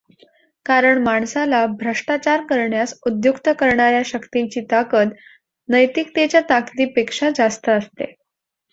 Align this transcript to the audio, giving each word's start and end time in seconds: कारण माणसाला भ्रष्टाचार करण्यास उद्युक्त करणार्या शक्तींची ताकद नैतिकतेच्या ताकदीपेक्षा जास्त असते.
कारण 0.65 1.01
माणसाला 1.03 1.65
भ्रष्टाचार 1.79 2.45
करण्यास 2.45 2.93
उद्युक्त 3.05 3.49
करणार्या 3.59 4.01
शक्तींची 4.05 4.61
ताकद 4.71 5.13
नैतिकतेच्या 5.69 6.41
ताकदीपेक्षा 6.49 7.29
जास्त 7.35 7.69
असते. 7.69 8.13